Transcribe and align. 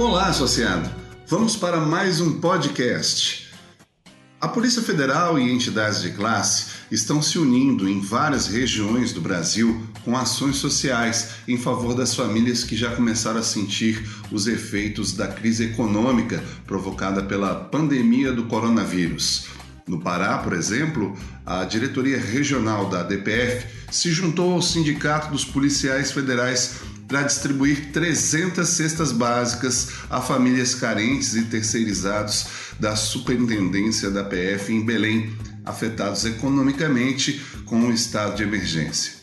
Olá, 0.00 0.28
associado. 0.28 0.90
Vamos 1.26 1.56
para 1.56 1.78
mais 1.78 2.22
um 2.22 2.40
podcast. 2.40 3.50
A 4.40 4.48
Polícia 4.48 4.80
Federal 4.80 5.38
e 5.38 5.52
entidades 5.52 6.00
de 6.00 6.12
classe 6.12 6.68
estão 6.90 7.20
se 7.20 7.38
unindo 7.38 7.86
em 7.86 8.00
várias 8.00 8.46
regiões 8.46 9.12
do 9.12 9.20
Brasil 9.20 9.86
com 10.02 10.16
ações 10.16 10.56
sociais 10.56 11.32
em 11.46 11.58
favor 11.58 11.92
das 11.92 12.14
famílias 12.14 12.64
que 12.64 12.74
já 12.74 12.96
começaram 12.96 13.40
a 13.40 13.42
sentir 13.42 14.02
os 14.32 14.46
efeitos 14.46 15.12
da 15.12 15.28
crise 15.28 15.64
econômica 15.64 16.42
provocada 16.66 17.22
pela 17.22 17.54
pandemia 17.54 18.32
do 18.32 18.44
coronavírus. 18.44 19.48
No 19.86 20.00
Pará, 20.00 20.38
por 20.38 20.54
exemplo, 20.54 21.14
a 21.44 21.64
diretoria 21.64 22.18
regional 22.18 22.88
da 22.88 23.02
DPF 23.02 23.66
se 23.90 24.10
juntou 24.10 24.54
ao 24.54 24.62
Sindicato 24.62 25.30
dos 25.30 25.44
Policiais 25.44 26.10
Federais 26.10 26.76
para 27.10 27.24
distribuir 27.24 27.90
300 27.92 28.68
cestas 28.68 29.10
básicas 29.10 29.88
a 30.08 30.20
famílias 30.20 30.76
carentes 30.76 31.34
e 31.34 31.42
terceirizados 31.42 32.46
da 32.78 32.94
Superintendência 32.94 34.12
da 34.12 34.22
PF 34.22 34.72
em 34.72 34.86
Belém, 34.86 35.36
afetados 35.66 36.24
economicamente 36.24 37.44
com 37.66 37.80
o 37.80 37.92
estado 37.92 38.36
de 38.36 38.44
emergência. 38.44 39.14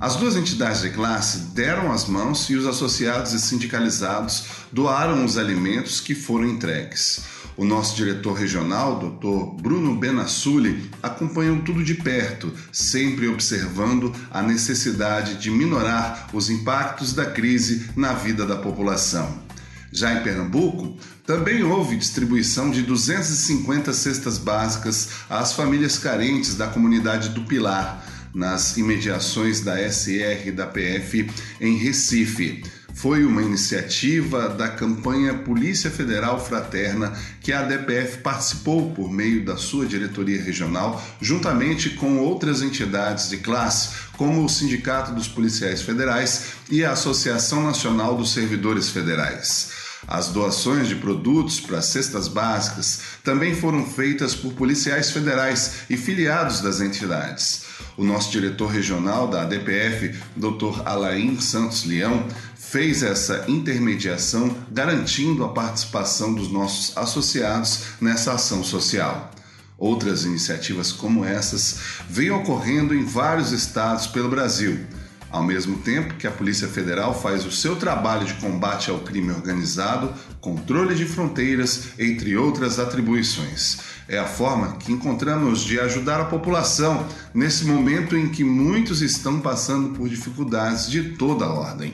As 0.00 0.16
duas 0.16 0.34
entidades 0.34 0.80
de 0.80 0.90
classe 0.90 1.38
deram 1.54 1.92
as 1.92 2.06
mãos 2.06 2.48
e 2.48 2.56
os 2.56 2.66
associados 2.66 3.34
e 3.34 3.38
sindicalizados 3.38 4.44
doaram 4.72 5.22
os 5.22 5.36
alimentos 5.36 6.00
que 6.00 6.14
foram 6.14 6.46
entregues. 6.46 7.20
O 7.56 7.64
nosso 7.64 7.96
diretor 7.96 8.34
regional, 8.34 8.98
Dr. 8.98 9.62
Bruno 9.62 9.96
Benassuli, 9.96 10.90
acompanhou 11.02 11.62
tudo 11.62 11.82
de 11.82 11.94
perto, 11.94 12.52
sempre 12.70 13.28
observando 13.28 14.12
a 14.30 14.42
necessidade 14.42 15.36
de 15.36 15.50
minorar 15.50 16.28
os 16.34 16.50
impactos 16.50 17.14
da 17.14 17.24
crise 17.24 17.88
na 17.96 18.12
vida 18.12 18.44
da 18.44 18.56
população. 18.56 19.46
Já 19.90 20.12
em 20.12 20.22
Pernambuco, 20.22 20.98
também 21.26 21.62
houve 21.62 21.96
distribuição 21.96 22.70
de 22.70 22.82
250 22.82 23.90
cestas 23.94 24.36
básicas 24.36 25.08
às 25.30 25.54
famílias 25.54 25.96
carentes 25.96 26.56
da 26.56 26.66
comunidade 26.66 27.30
do 27.30 27.44
Pilar, 27.44 28.04
nas 28.34 28.76
imediações 28.76 29.62
da 29.62 29.78
SR 29.90 30.52
da 30.54 30.66
PF 30.66 31.30
em 31.58 31.78
Recife 31.78 32.62
foi 32.96 33.26
uma 33.26 33.42
iniciativa 33.42 34.48
da 34.48 34.68
campanha 34.68 35.34
Polícia 35.34 35.90
Federal 35.90 36.42
Fraterna 36.42 37.12
que 37.42 37.52
a 37.52 37.62
DPF 37.62 38.18
participou 38.22 38.90
por 38.92 39.12
meio 39.12 39.44
da 39.44 39.58
sua 39.58 39.84
diretoria 39.84 40.42
regional, 40.42 41.00
juntamente 41.20 41.90
com 41.90 42.18
outras 42.18 42.62
entidades 42.62 43.28
de 43.28 43.36
classe, 43.36 43.90
como 44.16 44.42
o 44.42 44.48
Sindicato 44.48 45.12
dos 45.12 45.28
Policiais 45.28 45.82
Federais 45.82 46.54
e 46.70 46.86
a 46.86 46.92
Associação 46.92 47.62
Nacional 47.62 48.16
dos 48.16 48.32
Servidores 48.32 48.88
Federais. 48.88 49.72
As 50.08 50.28
doações 50.28 50.88
de 50.88 50.94
produtos 50.94 51.60
para 51.60 51.82
cestas 51.82 52.28
básicas 52.28 53.00
também 53.22 53.54
foram 53.54 53.84
feitas 53.84 54.34
por 54.34 54.54
policiais 54.54 55.10
federais 55.10 55.80
e 55.90 55.96
filiados 55.96 56.60
das 56.60 56.80
entidades. 56.80 57.66
O 57.96 58.04
nosso 58.04 58.30
diretor 58.30 58.68
regional 58.68 59.26
da 59.26 59.42
ADPF, 59.42 60.14
Dr. 60.36 60.82
Alain 60.84 61.40
Santos 61.40 61.84
Leão, 61.84 62.28
fez 62.70 63.02
essa 63.02 63.44
intermediação, 63.48 64.56
garantindo 64.70 65.44
a 65.44 65.48
participação 65.48 66.34
dos 66.34 66.50
nossos 66.50 66.96
associados 66.96 67.80
nessa 68.00 68.32
ação 68.32 68.64
social. 68.64 69.30
Outras 69.78 70.24
iniciativas 70.24 70.90
como 70.90 71.24
essas 71.24 71.78
vêm 72.08 72.30
ocorrendo 72.30 72.94
em 72.94 73.04
vários 73.04 73.52
estados 73.52 74.06
pelo 74.06 74.28
Brasil. 74.28 74.84
Ao 75.30 75.42
mesmo 75.42 75.78
tempo 75.78 76.14
que 76.14 76.26
a 76.26 76.30
Polícia 76.30 76.68
Federal 76.68 77.12
faz 77.12 77.44
o 77.44 77.50
seu 77.50 77.76
trabalho 77.76 78.26
de 78.26 78.34
combate 78.34 78.90
ao 78.90 79.00
crime 79.00 79.32
organizado, 79.32 80.12
controle 80.40 80.94
de 80.94 81.04
fronteiras, 81.04 81.88
entre 81.98 82.36
outras 82.36 82.78
atribuições. 82.78 83.78
É 84.08 84.18
a 84.18 84.24
forma 84.24 84.76
que 84.76 84.92
encontramos 84.92 85.64
de 85.64 85.80
ajudar 85.80 86.20
a 86.20 86.26
população 86.26 87.06
nesse 87.34 87.64
momento 87.64 88.16
em 88.16 88.28
que 88.28 88.44
muitos 88.44 89.02
estão 89.02 89.40
passando 89.40 89.96
por 89.96 90.08
dificuldades 90.08 90.88
de 90.88 91.16
toda 91.16 91.46
ordem. 91.46 91.92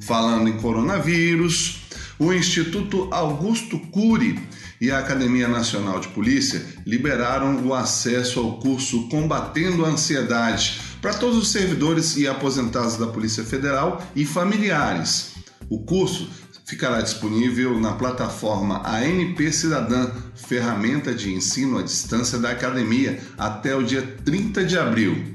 Falando 0.00 0.48
em 0.48 0.58
coronavírus, 0.58 1.83
o 2.24 2.32
Instituto 2.32 3.06
Augusto 3.10 3.78
Cury 3.78 4.40
e 4.80 4.90
a 4.90 4.98
Academia 4.98 5.46
Nacional 5.46 6.00
de 6.00 6.08
Polícia 6.08 6.64
liberaram 6.86 7.62
o 7.66 7.74
acesso 7.74 8.40
ao 8.40 8.58
curso 8.58 9.08
Combatendo 9.08 9.84
a 9.84 9.90
Ansiedade 9.90 10.80
para 11.02 11.12
todos 11.12 11.36
os 11.36 11.48
servidores 11.48 12.16
e 12.16 12.26
aposentados 12.26 12.96
da 12.96 13.06
Polícia 13.06 13.44
Federal 13.44 14.02
e 14.16 14.24
familiares. 14.24 15.34
O 15.68 15.80
curso 15.80 16.30
ficará 16.64 17.02
disponível 17.02 17.78
na 17.78 17.92
plataforma 17.92 18.80
ANP 18.88 19.52
Cidadã, 19.52 20.10
ferramenta 20.34 21.14
de 21.14 21.30
ensino 21.30 21.78
à 21.78 21.82
distância 21.82 22.38
da 22.38 22.52
academia, 22.52 23.20
até 23.36 23.76
o 23.76 23.82
dia 23.82 24.00
30 24.24 24.64
de 24.64 24.78
abril. 24.78 25.34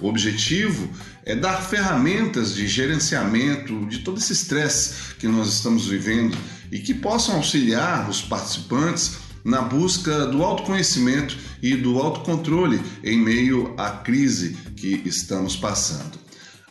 O 0.00 0.08
objetivo 0.08 0.88
é 1.28 1.36
dar 1.36 1.60
ferramentas 1.60 2.54
de 2.54 2.66
gerenciamento 2.66 3.84
de 3.84 3.98
todo 3.98 4.16
esse 4.16 4.32
estresse 4.32 5.14
que 5.18 5.28
nós 5.28 5.52
estamos 5.52 5.86
vivendo 5.86 6.36
e 6.72 6.78
que 6.78 6.94
possam 6.94 7.36
auxiliar 7.36 8.08
os 8.08 8.22
participantes 8.22 9.18
na 9.44 9.60
busca 9.60 10.26
do 10.26 10.42
autoconhecimento 10.42 11.36
e 11.62 11.76
do 11.76 11.98
autocontrole 11.98 12.80
em 13.04 13.18
meio 13.18 13.74
à 13.76 13.90
crise 13.90 14.56
que 14.74 15.02
estamos 15.04 15.54
passando. 15.54 16.18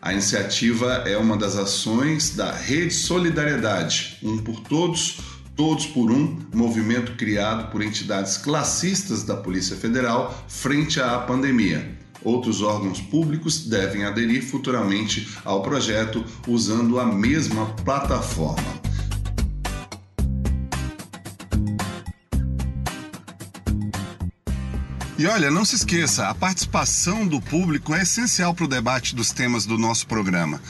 A 0.01 0.11
iniciativa 0.11 1.03
é 1.05 1.15
uma 1.17 1.37
das 1.37 1.55
ações 1.55 2.35
da 2.35 2.51
Rede 2.51 2.95
Solidariedade, 2.95 4.17
um 4.23 4.39
por 4.39 4.61
todos, 4.61 5.19
todos 5.55 5.85
por 5.85 6.09
um, 6.09 6.39
movimento 6.51 7.11
criado 7.13 7.71
por 7.71 7.83
entidades 7.83 8.37
classistas 8.37 9.21
da 9.21 9.37
Polícia 9.37 9.75
Federal 9.75 10.45
frente 10.47 10.99
à 10.99 11.19
pandemia. 11.19 12.06
Outros 12.27 12.61
órgãos 12.61 12.99
públicos 12.99 13.69
devem 13.69 14.03
aderir 14.03 14.45
futuramente 14.45 15.29
ao 15.45 15.63
projeto 15.63 16.25
usando 16.45 16.99
a 16.99 17.05
mesma 17.05 17.67
plataforma. 17.85 18.67
E 25.17 25.25
olha, 25.25 25.49
não 25.49 25.63
se 25.63 25.77
esqueça, 25.77 26.27
a 26.27 26.35
participação 26.35 27.25
do 27.25 27.39
público 27.39 27.95
é 27.95 28.01
essencial 28.01 28.53
para 28.53 28.65
o 28.65 28.67
debate 28.67 29.15
dos 29.15 29.31
temas 29.31 29.65
do 29.65 29.77
nosso 29.77 30.05
programa. 30.05 30.61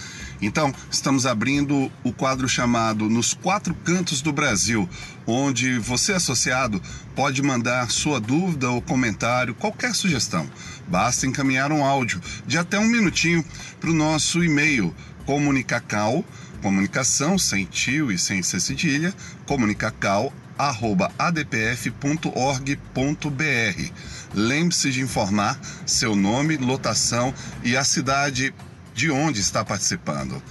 Então, 0.42 0.74
estamos 0.92 1.26
abrindo 1.26 1.92
o 2.04 2.14
quadro 2.14 2.48
chamado 2.48 3.10
Nos 3.10 3.34
Quatro 3.34 3.74
Cantos 3.74 4.22
do 4.22 4.32
Brasil, 4.32 4.88
onde 5.26 5.80
você, 5.80 6.14
associado, 6.14 6.82
pode 7.16 7.42
mandar 7.42 7.90
sua 7.90 8.20
dúvida 8.20 8.70
ou 8.70 8.82
comentário, 8.82 9.56
qualquer 9.56 9.96
sugestão. 9.96 10.48
Basta 10.88 11.26
encaminhar 11.26 11.72
um 11.72 11.84
áudio 11.84 12.22
de 12.46 12.58
até 12.58 12.78
um 12.80 12.88
minutinho 12.88 13.44
para 13.80 13.90
o 13.90 13.96
nosso 13.96 14.44
e-mail 14.44 14.96
comunicacal, 15.26 16.24
comunicação 16.62 17.38
sem 17.38 17.66
tio 17.66 18.12
e 18.12 18.18
sem 18.18 18.42
cedilha, 18.44 19.14
comunicacal 19.46 20.32
adpf.org.br. 20.58 22.32
Lembre-se 24.34 24.92
de 24.92 25.02
informar 25.02 25.60
seu 25.86 26.16
nome, 26.16 26.58
lotação 26.58 27.34
e 27.64 27.78
a 27.78 27.84
cidade 27.84 28.54
de 28.98 29.12
onde 29.12 29.40
está 29.40 29.64
participando. 29.64 30.42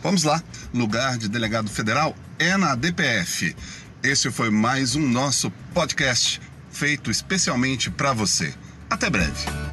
Vamos 0.00 0.22
lá, 0.22 0.40
lugar 0.72 1.18
de 1.18 1.28
delegado 1.28 1.68
federal 1.68 2.16
é 2.38 2.56
na 2.56 2.76
DPF. 2.76 3.54
Esse 4.00 4.30
foi 4.30 4.48
mais 4.48 4.94
um 4.94 5.06
nosso 5.06 5.50
podcast 5.74 6.40
feito 6.70 7.10
especialmente 7.10 7.90
para 7.90 8.12
você. 8.12 8.54
Até 8.88 9.10
breve. 9.10 9.65